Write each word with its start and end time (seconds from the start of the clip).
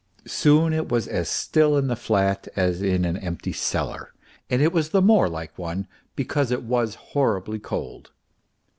Soon 0.25 0.73
it 0.73 0.89
was 0.89 1.07
as 1.07 1.29
still 1.29 1.77
in 1.77 1.85
the 1.85 1.95
flat 1.95 2.47
as 2.55 2.81
in 2.81 3.05
an 3.05 3.17
empty 3.17 3.53
cellar, 3.53 4.13
and 4.49 4.59
it 4.59 4.73
was 4.73 4.89
the 4.89 4.99
more 4.99 5.29
like 5.29 5.55
one 5.59 5.85
because 6.15 6.49
it 6.49 6.63
was 6.63 6.95
horribly 6.95 7.59
cold. 7.59 8.09